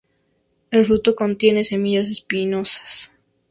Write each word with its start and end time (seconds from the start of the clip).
El 0.71 0.83
fruto 0.83 1.15
contiene 1.15 1.63
semillas 1.63 2.09
espinosas. 2.09 3.11